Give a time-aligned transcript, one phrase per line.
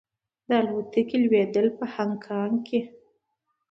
[0.47, 2.15] د الوتکې لوېدل په هانګ
[2.55, 2.79] کې کې.